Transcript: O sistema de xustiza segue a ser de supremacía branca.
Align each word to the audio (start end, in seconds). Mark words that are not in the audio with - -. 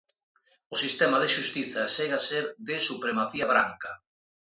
O 0.73 0.75
sistema 0.83 1.17
de 1.19 1.31
xustiza 1.35 1.83
segue 1.95 2.15
a 2.17 2.25
ser 2.29 2.43
de 2.67 2.75
supremacía 2.89 3.45
branca. 3.53 3.91